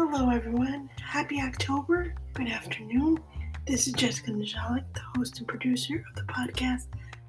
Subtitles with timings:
[0.00, 0.88] Hello, everyone.
[1.02, 2.14] Happy October.
[2.34, 3.18] Good afternoon.
[3.66, 6.84] This is Jessica Niziolek, the host and producer of the podcast,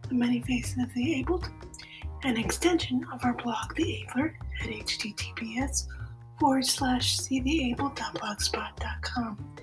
[0.07, 1.49] The Many Faces of the Abled,
[2.21, 5.87] an extension of our blog, The Abler, at https
[6.39, 9.55] forward slash seetheabled.blogspot.com.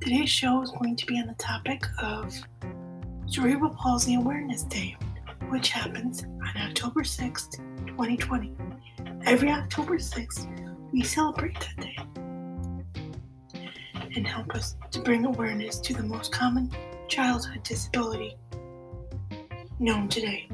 [0.00, 2.34] Today's show is going to be on the topic of
[3.26, 4.96] Cerebral Palsy Awareness Day,
[5.50, 8.56] which happens on October 6th, 2020.
[9.26, 11.98] Every October 6th, we celebrate that day
[14.16, 16.70] and help us to bring awareness to the most common
[17.06, 18.36] childhood disability
[19.78, 20.48] known today.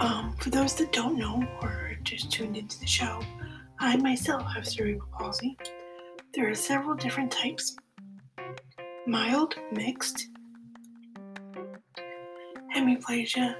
[0.00, 3.20] Um, for those that don't know or just tuned into the show,
[3.78, 5.56] I myself have cerebral palsy.
[6.34, 7.76] There are several different types
[9.06, 10.28] mild, mixed,
[12.74, 13.54] hemiplegia,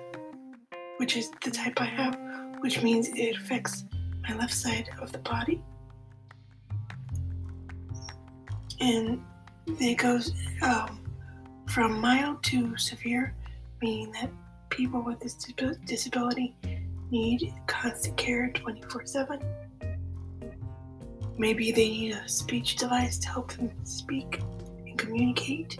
[0.98, 2.18] which is the type I have,
[2.60, 3.84] which means it affects
[4.28, 5.62] my left side of the body.
[8.80, 9.22] And
[9.66, 11.00] it goes um,
[11.68, 13.34] from mild to severe,
[13.82, 14.30] meaning that
[14.70, 15.34] people with this
[15.84, 16.56] disability
[17.10, 19.40] need constant care 24 7.
[21.36, 24.40] Maybe they need a speech device to help them speak
[24.86, 25.78] and communicate.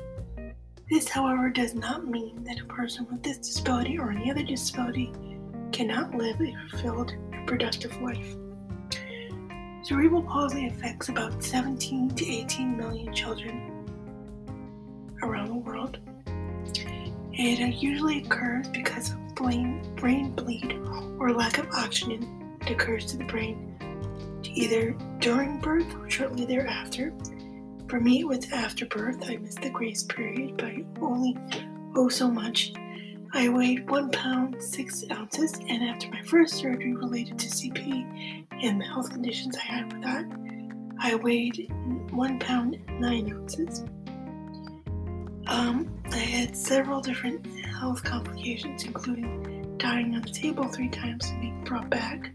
[0.91, 5.13] This, however, does not mean that a person with this disability or any other disability
[5.71, 8.37] cannot live a fulfilled and productive life.
[9.83, 13.87] Cerebral palsy affects about 17 to 18 million children
[15.23, 15.99] around the world.
[17.33, 20.79] It usually occurs because of brain, bleed
[21.19, 23.67] or lack of oxygen that occurs to the brain
[24.45, 27.13] either during birth or shortly thereafter.
[27.89, 29.23] For me, it was after birth.
[29.29, 31.37] I missed the grace period by only
[31.97, 32.73] oh so much.
[33.33, 38.81] I weighed one pound six ounces, and after my first surgery related to CP and
[38.81, 40.25] the health conditions I had with that,
[41.01, 41.73] I weighed
[42.11, 43.85] one pound nine ounces.
[45.47, 51.41] Um, I had several different health complications, including dying on the table three times and
[51.41, 52.31] being brought back.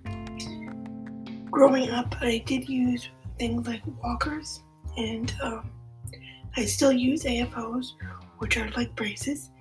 [1.52, 4.62] Growing up, I did use things like walkers,
[4.97, 5.69] and um,
[6.58, 7.94] I still use AFOs,
[8.40, 9.52] which are like braces,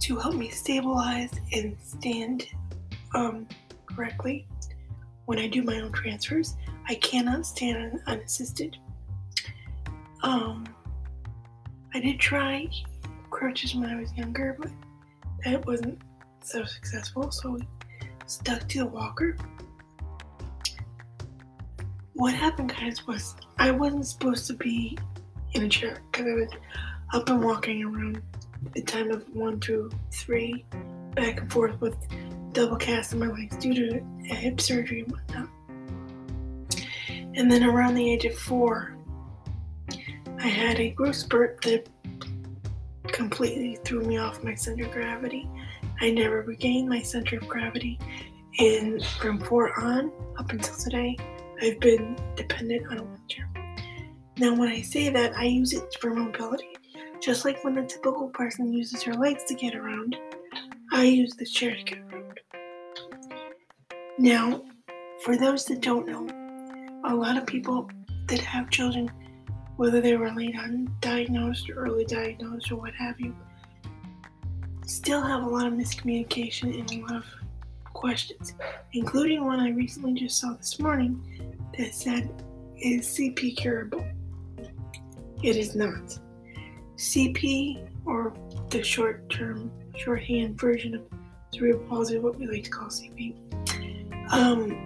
[0.00, 2.46] to help me stabilize and stand
[3.14, 3.48] um,
[3.86, 4.46] correctly
[5.28, 6.54] when I do my own transfers.
[6.88, 8.78] I cannot stand unassisted.
[10.22, 10.66] Um,
[11.92, 12.66] I did try
[13.28, 14.70] crutches when I was younger, but
[15.44, 16.00] that wasn't
[16.42, 17.68] so successful, so we
[18.24, 19.36] stuck to the walker.
[22.14, 24.96] What happened, guys, was I wasn't supposed to be
[25.52, 26.50] in a chair because I was
[27.12, 28.22] up and walking around
[28.74, 30.64] the time of one, two, three,
[31.14, 31.96] back and forth with
[32.52, 35.48] double cast in my legs due to hip surgery and whatnot.
[37.34, 38.96] And then around the age of four,
[40.38, 41.88] I had a growth spurt that
[43.06, 45.48] completely threw me off my center of gravity.
[46.00, 47.98] I never regained my center of gravity,
[48.58, 51.16] and from four on up until today,
[51.60, 53.48] I've been dependent on a wheelchair.
[54.36, 56.68] Now, when I say that, I use it for mobility.
[57.20, 60.16] Just like when a typical person uses her legs to get around,
[60.92, 62.17] I use the chair to get around.
[64.18, 64.62] Now,
[65.22, 66.26] for those that don't know,
[67.04, 67.88] a lot of people
[68.26, 69.08] that have children,
[69.76, 73.32] whether they were late undiagnosed or early diagnosed or what have you,
[74.86, 77.26] still have a lot of miscommunication and a lot of
[77.92, 78.54] questions,
[78.92, 81.22] including one I recently just saw this morning
[81.78, 82.28] that said,
[82.76, 84.04] Is CP curable?
[85.44, 86.18] It is not.
[86.96, 88.34] CP, or
[88.70, 91.02] the short term, shorthand version of
[91.54, 93.47] cerebral palsy, what we like to call CP,
[94.30, 94.84] um,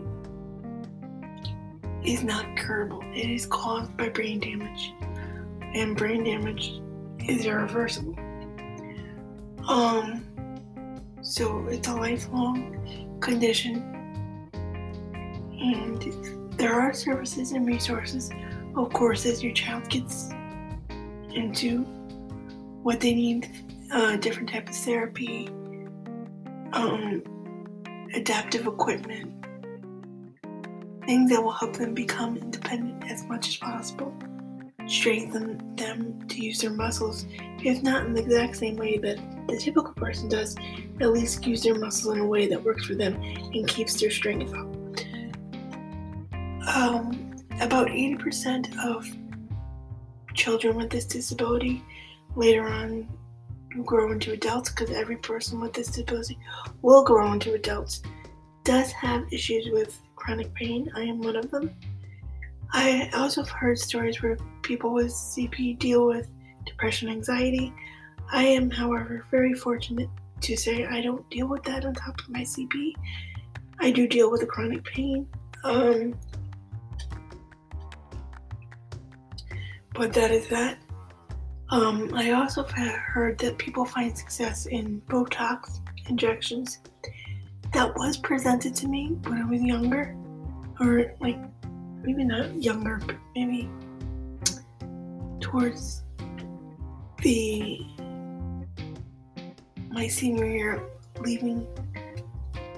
[2.05, 3.03] is not curable.
[3.15, 4.93] It is caused by brain damage,
[5.75, 6.81] and brain damage
[7.27, 8.17] is irreversible.
[9.69, 10.25] Um,
[11.23, 13.77] so it's a lifelong condition,
[15.61, 18.31] and there are services and resources,
[18.77, 20.31] of course, as your child gets
[21.35, 21.83] into
[22.83, 23.49] what they need,
[23.93, 25.49] uh, different type of therapy,
[26.73, 27.23] um,
[28.15, 29.33] adaptive equipment,
[31.07, 34.15] things that will help them become independent as much as possible,
[34.87, 37.27] strengthen them to use their muscles,
[37.63, 39.19] if not in the exact same way that
[39.49, 40.57] the typical person does,
[41.01, 44.11] at least use their muscles in a way that works for them and keeps their
[44.11, 44.67] strength up.
[46.75, 49.07] Um, about 80% of
[50.35, 51.83] children with this disability
[52.35, 53.09] later on
[53.85, 56.39] grow into adults because every person with this disability
[56.83, 58.03] will grow into adults
[58.65, 61.75] does have issues with chronic pain i am one of them
[62.73, 66.29] I also have heard stories where people with CP deal with
[66.65, 67.73] depression, anxiety.
[68.31, 70.09] I am, however, very fortunate
[70.41, 72.95] to say I don't deal with that on top of my CP.
[73.79, 75.29] I do deal with the chronic pain.
[75.65, 76.15] Um,
[79.95, 80.79] but that is that.
[81.73, 86.81] Um, I also heard that people find success in Botox injections.
[87.73, 90.15] That was presented to me when I was younger,
[90.79, 91.39] or like
[92.03, 93.71] maybe not younger, but maybe
[95.41, 96.03] towards
[97.23, 97.81] the
[99.89, 100.83] my senior year
[101.21, 101.67] leaving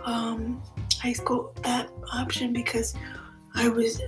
[0.05, 0.63] um,
[1.01, 2.95] high school that option because
[3.57, 4.01] I was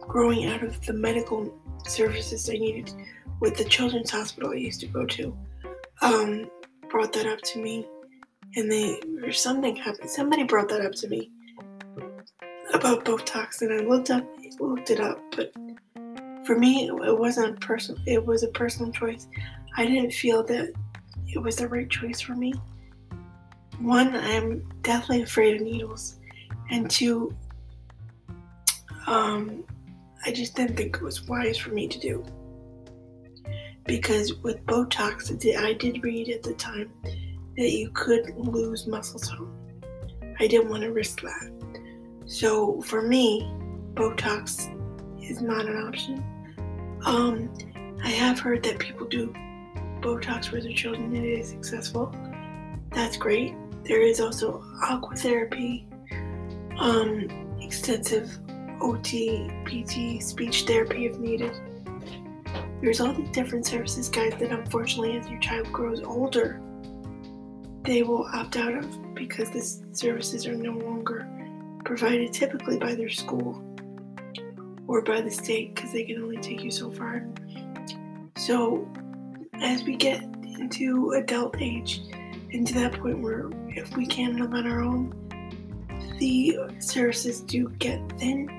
[0.00, 1.54] growing out of the medical
[1.86, 2.92] services I needed
[3.40, 5.36] with the children's hospital I used to go to.
[6.02, 6.50] Um,
[6.88, 7.86] brought that up to me,
[8.56, 10.10] and they or something happened.
[10.10, 11.30] Somebody brought that up to me
[12.72, 14.24] about Botox, and I looked up
[14.60, 15.52] looked it up, but
[16.44, 18.00] for me, it wasn't personal.
[18.06, 19.28] It was a personal choice.
[19.76, 20.72] I didn't feel that
[21.26, 22.52] it was the right choice for me
[23.80, 26.16] one, I'm definitely afraid of needles,
[26.70, 27.34] and two,
[29.06, 29.64] um,
[30.24, 32.24] I just didn't think it was wise for me to do.
[33.88, 36.92] Because with Botox, I did read at the time
[37.56, 39.52] that you could lose muscle tone.
[40.38, 41.50] I didn't want to risk that.
[42.26, 43.50] So for me,
[43.94, 44.68] Botox
[45.20, 46.22] is not an option.
[47.06, 47.52] Um,
[48.04, 49.32] I have heard that people do
[50.00, 52.14] Botox for their children and it is successful.
[52.92, 53.54] That's great.
[53.84, 55.88] There is also aqua therapy,
[56.78, 58.38] um, extensive
[58.82, 61.52] OT, PT, speech therapy if needed.
[62.80, 66.60] There's all these different services, guys, that unfortunately, as your child grows older,
[67.84, 71.28] they will opt out of because these services are no longer
[71.84, 73.64] provided typically by their school
[74.86, 77.26] or by the state because they can only take you so far.
[78.36, 78.88] So,
[79.54, 82.02] as we get into adult age,
[82.52, 85.14] and to that point where if we can live on our own,
[86.18, 88.57] the services do get thin.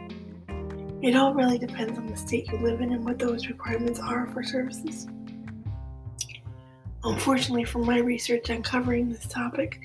[1.02, 4.28] It all really depends on the state you live in and what those requirements are
[4.28, 5.08] for services.
[7.04, 9.80] Unfortunately, from my research on covering this topic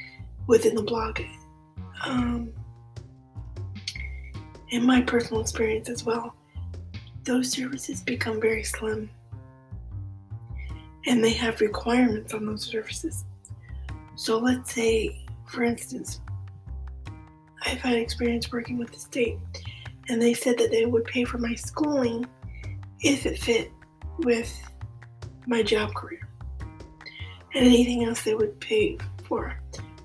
[0.48, 1.20] within the blog,
[2.04, 2.52] um,
[4.72, 6.34] and my personal experience as well,
[7.22, 9.08] those services become very slim.
[11.06, 13.24] And they have requirements on those services.
[14.16, 16.20] So let's say, for instance,
[17.64, 19.38] I've had experience working with the state,
[20.08, 22.26] and they said that they would pay for my schooling
[23.00, 23.70] if it fit
[24.18, 24.52] with
[25.46, 26.28] my job career,
[27.54, 29.58] and anything else they would pay for.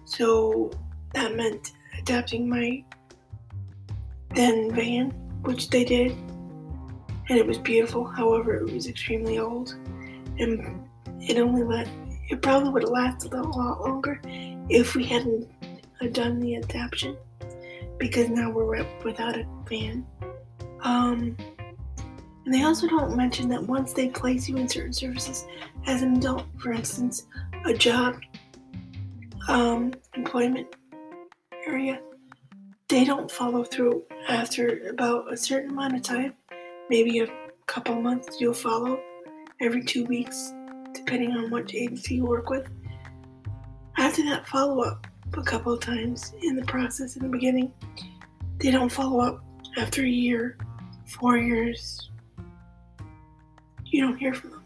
[0.06, 0.72] So
[1.14, 2.84] that meant adapting my
[4.36, 5.12] then van,
[5.42, 8.06] which they did, and it was beautiful.
[8.06, 9.76] However, it was extremely old,
[10.40, 10.88] and
[11.22, 11.88] it only let
[12.30, 14.22] it probably would have lasted a lot longer
[14.70, 15.50] if we hadn't
[16.02, 17.18] uh, done the adaptation
[18.00, 20.06] because now we're without a van.
[20.82, 21.36] Um,
[22.46, 25.46] and they also don't mention that once they place you in certain services
[25.86, 27.28] as an adult, for instance,
[27.66, 28.20] a job,
[29.48, 30.76] um, employment
[31.68, 32.00] area,
[32.88, 36.34] they don't follow through after about a certain amount of time,
[36.90, 37.28] maybe a
[37.68, 39.00] couple months, you'll follow
[39.62, 40.54] every two weeks
[40.94, 42.68] depending on what agency you work with.
[43.98, 45.06] After that follow up
[45.38, 47.72] a couple of times in the process in the beginning,
[48.58, 49.44] they don't follow up
[49.78, 50.58] after a year,
[51.06, 52.10] four years.
[53.86, 54.64] You don't hear from them.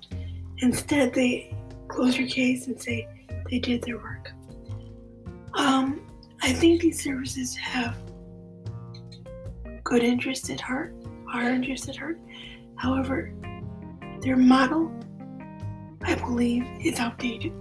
[0.59, 1.55] Instead, they
[1.87, 3.07] close your case and say
[3.49, 4.31] they did their work.
[5.53, 6.01] Um,
[6.41, 7.97] I think these services have
[9.83, 10.95] good interest at heart,
[11.31, 12.19] our interest at heart.
[12.75, 13.33] However,
[14.21, 14.91] their model
[16.01, 17.53] I believe is outdated.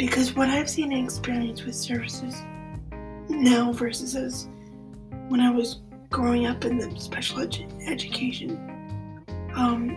[0.00, 2.34] Because what I've seen and experienced with services
[3.28, 4.48] now versus as
[5.28, 8.56] when I was growing up in the special edu- education
[9.54, 9.92] um,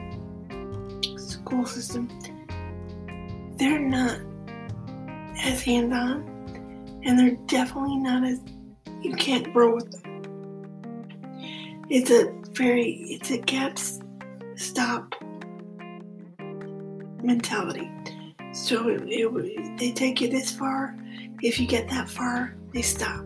[1.17, 2.09] school system,
[3.55, 4.19] they're not
[5.41, 8.41] as hands on, and they're definitely not as
[9.01, 11.85] you can't grow with them.
[11.89, 13.79] It's a very it's a gap
[14.57, 15.15] stop
[17.23, 17.89] mentality.
[18.53, 20.95] So it, it, they take you this far.
[21.41, 23.25] If you get that far, they stop.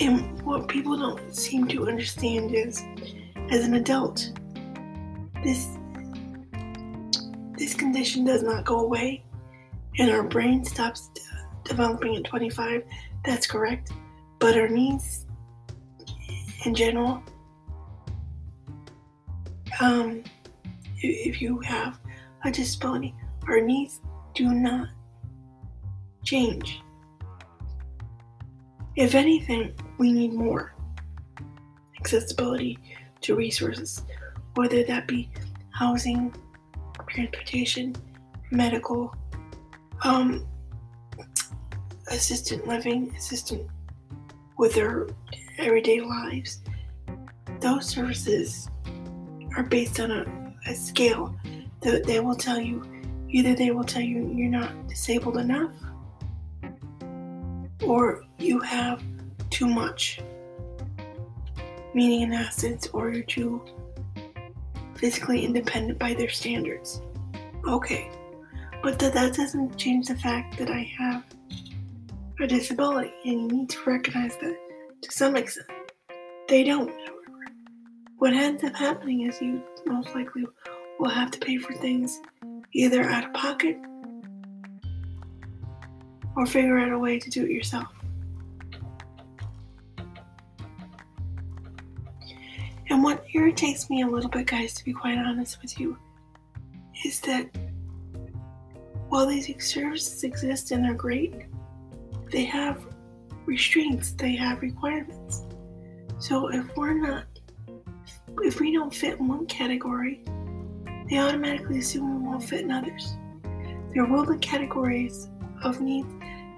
[0.00, 2.84] And what people don't seem to understand is,
[3.50, 4.32] as an adult,
[5.42, 5.66] this
[7.58, 9.24] this condition does not go away,
[9.98, 11.10] and our brain stops
[11.64, 12.84] developing at 25.
[13.24, 13.90] That's correct,
[14.38, 15.26] but our needs
[16.64, 17.24] in general,
[19.80, 20.22] um,
[21.00, 21.98] if you have
[22.44, 23.14] a disability,
[23.48, 24.00] our needs
[24.34, 24.88] do not
[26.24, 26.80] change.
[28.96, 30.74] If anything, we need more
[31.98, 32.78] accessibility
[33.22, 34.02] to resources,
[34.54, 35.30] whether that be
[35.70, 36.34] housing,
[37.08, 37.94] transportation,
[38.50, 39.14] medical,
[40.04, 40.46] um,
[42.10, 43.68] assistant living, assistant
[44.58, 45.06] with their
[45.58, 46.62] everyday lives.
[47.60, 48.68] Those services
[49.56, 51.36] are based on a, a scale
[51.80, 52.84] they will tell you
[53.28, 55.72] either they will tell you you're not disabled enough
[57.84, 59.02] or you have
[59.50, 60.20] too much,
[61.94, 63.62] meaning in essence, or you're too
[64.96, 67.02] physically independent by their standards.
[67.66, 68.10] Okay,
[68.82, 71.24] but that, that doesn't change the fact that I have
[72.40, 74.56] a disability, and you need to recognize that
[75.02, 75.68] to some extent.
[76.48, 77.52] They don't, however.
[78.18, 80.44] What ends up happening is you most likely
[80.98, 82.20] will have to pay for things
[82.72, 83.78] either out of pocket
[86.36, 87.92] or figure out a way to do it yourself.
[92.90, 95.98] And what irritates me a little bit, guys, to be quite honest with you,
[97.04, 97.46] is that
[99.08, 101.34] while these services exist and they're great,
[102.30, 102.84] they have
[103.46, 105.44] restraints, they have requirements.
[106.18, 107.24] So if we're not,
[108.42, 110.24] if we don't fit in one category,
[111.08, 113.16] they automatically assume we won't fit in others.
[113.94, 115.28] There will be categories
[115.62, 116.08] of needs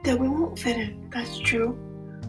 [0.05, 1.79] that we won't fit in, that's true.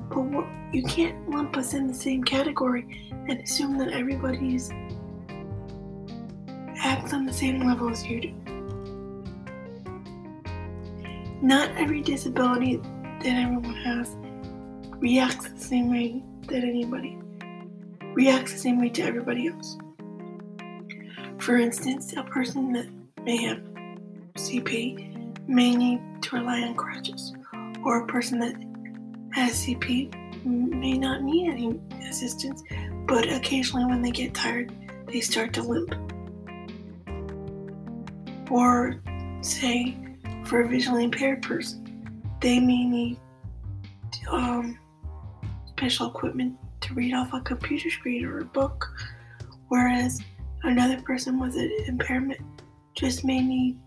[0.10, 4.72] But you can't lump us in the same category and assume that everybody's
[6.78, 8.34] acts on the same level as you do.
[11.42, 14.16] Not every disability that everyone has
[15.00, 17.18] reacts the same way that anybody
[18.14, 19.78] reacts the same way to everybody else.
[21.42, 22.88] For instance, a person that
[23.24, 23.62] may have
[24.36, 27.34] CP may need to rely on crutches,
[27.84, 28.54] or a person that
[29.34, 32.62] has CP may not need any assistance,
[33.08, 34.72] but occasionally when they get tired,
[35.08, 35.96] they start to limp.
[38.52, 39.02] Or,
[39.42, 39.98] say,
[40.46, 43.20] for a visually impaired person, they may need
[44.30, 44.78] um,
[45.66, 48.94] special equipment to read off a computer screen or a book,
[49.70, 50.22] whereas
[50.64, 52.40] another person with an impairment
[52.96, 53.80] just may need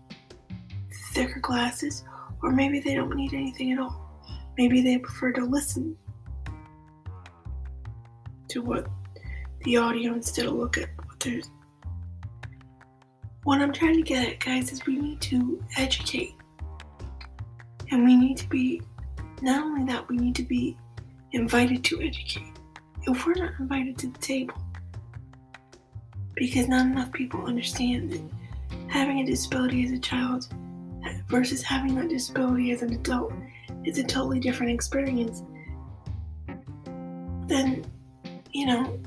[1.13, 2.03] thicker glasses,
[2.41, 4.01] or maybe they don't need anything at all.
[4.57, 5.95] Maybe they prefer to listen
[8.49, 8.87] to what
[9.63, 11.49] the audio instead of look at what there's.
[13.43, 16.33] What I'm trying to get at, guys, is we need to educate.
[17.91, 18.81] And we need to be,
[19.41, 20.77] not only that, we need to be
[21.31, 22.53] invited to educate.
[23.03, 24.55] If we're not invited to the table,
[26.35, 28.21] because not enough people understand that
[28.87, 30.47] having a disability as a child
[31.27, 33.33] versus having that disability as an adult
[33.83, 35.43] is a totally different experience,
[37.47, 37.85] then,
[38.51, 38.99] you know,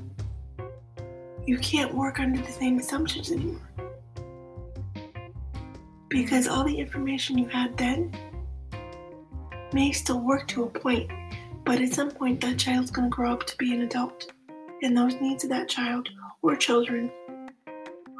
[1.45, 3.69] you can't work under the same assumptions anymore.
[6.09, 8.11] Because all the information you had then
[9.73, 11.09] may still work to a point,
[11.65, 14.31] but at some point that child's to grow up to be an adult,
[14.81, 16.09] and those needs of that child
[16.41, 17.11] or children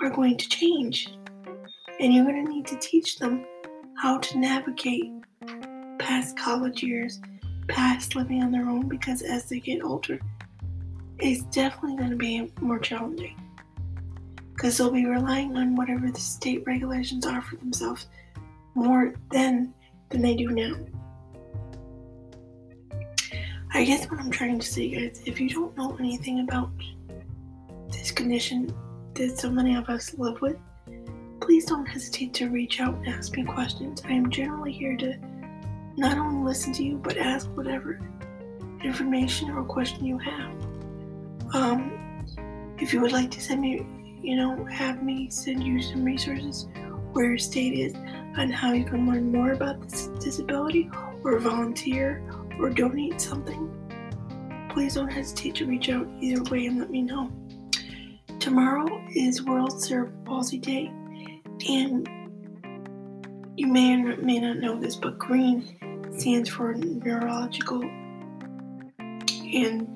[0.01, 1.09] are going to change.
[1.99, 3.45] And you're going to need to teach them
[3.97, 5.11] how to navigate
[5.97, 7.19] past college years,
[7.67, 10.19] past living on their own, because as they get older,
[11.19, 13.39] it's definitely going to be more challenging.
[14.53, 18.07] Because they'll be relying on whatever the state regulations are for themselves
[18.75, 19.73] more then
[20.09, 20.75] than they do now.
[23.73, 26.71] I guess what I'm trying to say, guys, if you don't know anything about
[27.91, 28.73] this condition
[29.19, 30.55] that so many of us live with,
[31.41, 34.01] please don't hesitate to reach out and ask me questions.
[34.05, 35.13] I am generally here to
[35.97, 37.99] not only listen to you, but ask whatever
[38.81, 40.51] information or question you have.
[41.53, 42.25] Um,
[42.79, 43.85] if you would like to send me,
[44.21, 46.69] you know, have me send you some resources
[47.11, 47.93] where your state is
[48.37, 50.89] on how you can learn more about this disability
[51.25, 52.23] or volunteer
[52.57, 53.69] or donate something,
[54.69, 57.29] please don't hesitate to reach out either way and let me know.
[58.39, 60.91] Tomorrow is World Cerebral Palsy Day,
[61.67, 62.07] and
[63.57, 65.75] you may or may not know this, but green
[66.17, 67.81] stands for neurological
[68.99, 69.87] and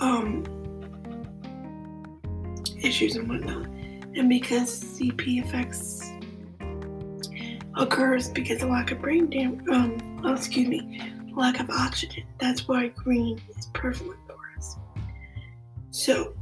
[0.00, 0.44] um,
[2.80, 3.66] issues and whatnot.
[4.14, 6.12] And because CP effects
[7.74, 12.24] occurs because of lack of brain dam um oh, excuse me, lack of oxygen.
[12.38, 14.25] That's why green is prevalent.
[15.96, 16.34] So,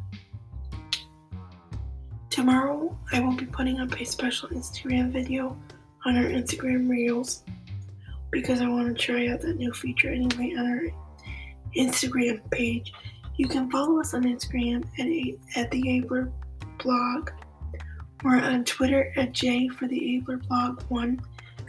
[2.29, 5.57] tomorrow I will be putting up a special Instagram video
[6.05, 7.45] on our Instagram Reels
[8.33, 10.83] because I want to try out that new feature anyway on our
[11.77, 12.93] Instagram page.
[13.37, 16.33] You can follow us on Instagram at, a, at the Abler
[16.83, 17.31] blog
[18.25, 21.21] or on Twitter at J for the Abler blog one,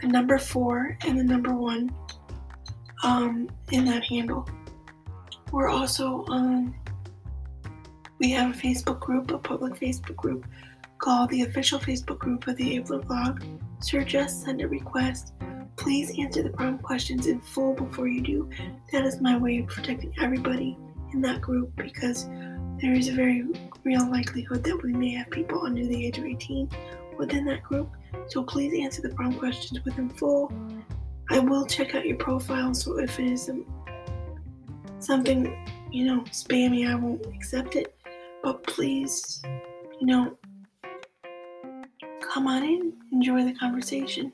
[0.02, 1.94] and number four and the number one
[3.04, 4.44] um, in that handle.
[5.52, 6.74] We're also on,
[8.18, 10.46] we have a Facebook group, a public Facebook group
[10.98, 13.42] called the official Facebook group of the Abler blog.
[13.80, 15.34] Search us, send a request.
[15.76, 18.50] Please answer the prompt questions in full before you do.
[18.92, 20.78] That is my way of protecting everybody
[21.12, 22.26] in that group because
[22.80, 23.44] there is a very
[23.84, 26.70] real likelihood that we may have people under the age of 18
[27.18, 27.90] within that group.
[28.28, 30.50] So please answer the prompt questions within full.
[31.30, 33.50] I will check out your profile, so if it is
[35.00, 37.95] something, you know, spammy, I won't accept it.
[38.46, 39.42] But please,
[39.98, 40.38] you know,
[42.20, 44.32] come on in, enjoy the conversation.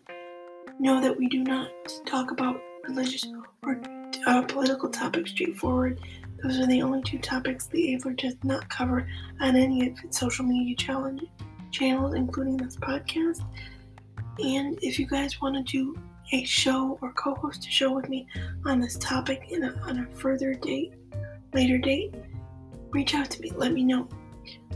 [0.78, 1.70] Know that we do not
[2.04, 3.24] talk about religious
[3.62, 3.80] or
[4.26, 5.98] uh, political topics straightforward.
[6.42, 9.08] Those are the only two topics the Abler does not cover
[9.40, 11.22] on any of its social media challenge
[11.70, 13.40] channels, including this podcast.
[14.40, 15.98] And if you guys want to do
[16.32, 18.26] a show or co-host a show with me
[18.66, 20.92] on this topic in a, on a further date,
[21.54, 22.14] later date,
[22.92, 23.50] reach out to me.
[23.54, 24.08] Let me know.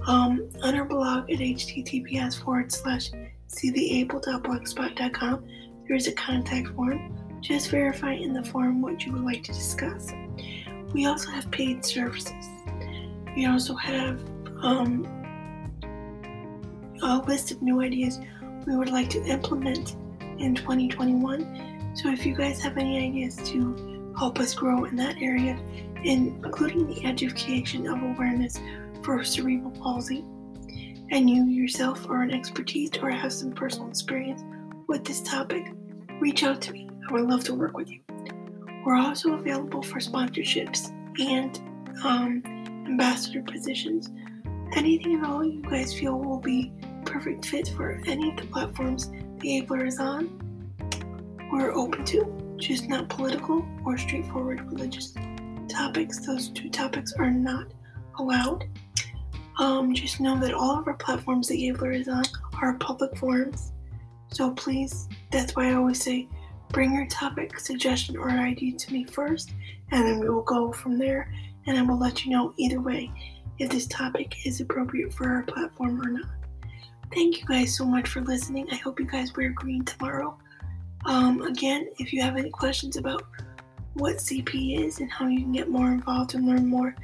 [0.06, 3.10] Um, on our blog at https forward slash
[3.48, 5.44] seetheable.blogspot.com,
[5.86, 7.16] there is a contact form.
[7.40, 10.12] Just verify in the form what you would like to discuss.
[10.92, 12.46] We also have paid services.
[13.36, 14.20] We also have
[14.62, 15.06] um,
[17.02, 18.20] a list of new ideas
[18.66, 19.96] we would like to implement
[20.38, 21.92] in 2021.
[21.94, 25.58] So if you guys have any ideas to help us grow in that area,
[26.04, 28.58] including the education of awareness
[29.02, 30.24] for cerebral palsy,
[31.10, 34.42] and you yourself are an expertise or have some personal experience
[34.88, 35.72] with this topic,
[36.20, 36.88] reach out to me.
[37.08, 38.00] I would love to work with you.
[38.84, 41.58] We're also available for sponsorships and
[42.04, 42.42] um,
[42.86, 44.10] ambassador positions.
[44.74, 46.72] Anything at all you guys feel will be
[47.04, 49.10] perfect fit for any of the platforms
[49.40, 50.30] the Abler is on,
[51.52, 55.14] we're open to, just not political or straightforward religious
[55.68, 56.24] topics.
[56.26, 57.66] Those two topics are not
[58.18, 58.64] allowed.
[59.58, 62.24] Um, just know that all of our platforms that Abler is on
[62.60, 63.72] are public forums.
[64.32, 66.28] So please, that's why I always say
[66.70, 69.52] bring your topic, suggestion, or idea to me first,
[69.92, 71.32] and then we will go from there.
[71.66, 73.10] And I will let you know either way
[73.58, 76.28] if this topic is appropriate for our platform or not.
[77.14, 78.68] Thank you guys so much for listening.
[78.70, 80.36] I hope you guys wear green tomorrow.
[81.06, 83.22] Um, again, if you have any questions about
[83.94, 86.94] what CP is and how you can get more involved and learn more,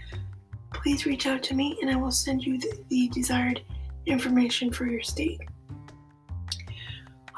[0.74, 3.62] please reach out to me and I will send you the, the desired
[4.06, 5.40] information for your state.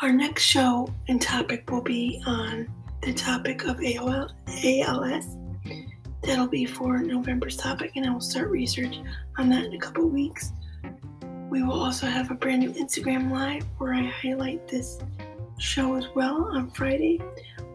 [0.00, 2.68] Our next show and topic will be on
[3.03, 4.31] the topic of AOL,
[4.64, 5.37] ALS.
[6.22, 8.98] That'll be for November's topic, and I will start research
[9.37, 10.53] on that in a couple weeks.
[11.50, 14.98] We will also have a brand new Instagram live where I highlight this
[15.64, 17.20] show as well on Friday.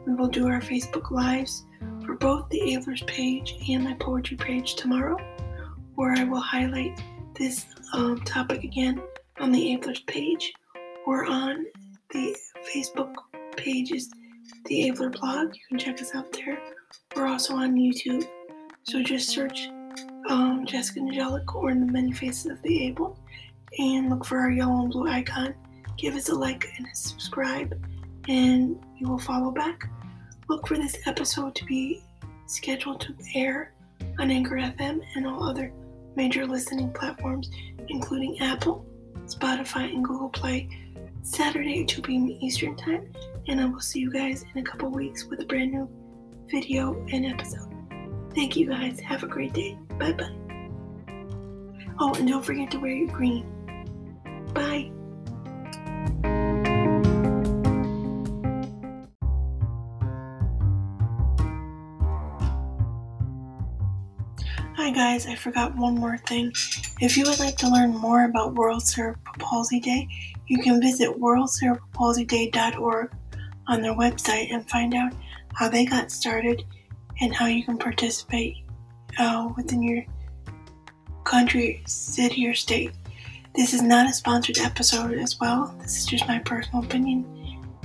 [0.06, 1.65] We will do our Facebook lives
[2.06, 5.17] for both the Ablers page and my poetry page tomorrow,
[5.95, 7.02] where I will highlight
[7.36, 9.02] this um, topic again
[9.39, 10.54] on the Ablers page
[11.06, 11.65] or on
[12.12, 12.38] the
[12.73, 13.13] Facebook
[13.58, 14.12] page is
[14.65, 15.56] the Abler blog.
[15.56, 16.62] You can check us out there.
[17.15, 18.25] We're also on YouTube.
[18.84, 19.67] So just search
[20.30, 23.19] um, Jessica Niziolek or in the many faces of the Able
[23.80, 25.56] and look for our yellow and blue icon.
[26.00, 27.78] Give us a like and a subscribe,
[28.30, 29.90] and you will follow back.
[30.48, 32.02] Look for this episode to be
[32.46, 33.74] scheduled to air
[34.18, 35.74] on Anchor FM and all other
[36.16, 37.52] major listening platforms,
[37.90, 38.86] including Apple,
[39.26, 40.70] Spotify, and Google Play,
[41.22, 42.30] Saturday at 2 p.m.
[42.40, 43.12] Eastern Time.
[43.50, 45.90] And I will see you guys in a couple weeks with a brand new
[46.50, 47.70] video and episode.
[48.34, 49.02] Thank you guys.
[49.02, 49.78] Have a great day.
[50.00, 50.36] Bye bye.
[52.00, 53.46] Oh, and don't forget to wear your green.
[54.54, 54.92] Bye.
[64.80, 66.54] Hi guys, I forgot one more thing.
[67.02, 70.08] If you would like to learn more about World Cerebral Palsy Day,
[70.48, 73.12] you can visit worldcerebralpalsyday.org
[73.68, 75.12] on their website and find out
[75.54, 76.63] how they got started
[77.20, 78.56] and how you can participate
[79.18, 80.06] uh, within your
[81.26, 82.94] country, city, or state.
[83.56, 85.76] This is not a sponsored episode as well.
[85.82, 87.26] This is just my personal opinion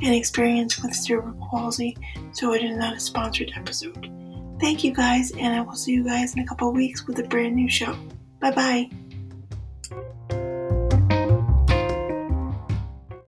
[0.01, 1.97] and experience with cerebral palsy,
[2.31, 4.24] so it is not a sponsored episode.
[4.61, 7.25] Thank you guys, and I will see you guys in a couple weeks with a
[7.25, 7.97] brand new show.
[8.41, 8.91] Bye bye.